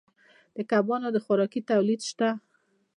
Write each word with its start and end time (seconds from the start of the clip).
د 0.55 0.57
کبانو 0.69 1.07
د 1.11 1.17
خوراکې 1.25 1.61
تولید 1.71 2.01
شته 2.09 2.29